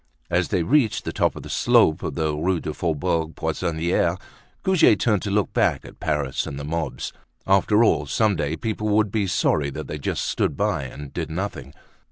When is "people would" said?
8.57-9.11